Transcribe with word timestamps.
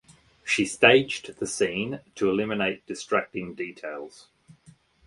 She 0.43 0.65
staged 0.65 1.37
the 1.37 1.45
scene 1.45 2.01
to 2.15 2.27
eliminate 2.27 2.87
distracting 2.87 3.53
details. 3.53 4.29